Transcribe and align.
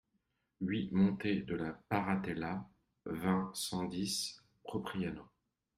huit 0.61 0.89
montée 0.93 1.41
de 1.43 1.53
la 1.53 1.73
Paratella, 1.87 2.67
vingt, 3.05 3.51
cent 3.53 3.83
dix, 3.83 4.41
Propriano 4.63 5.21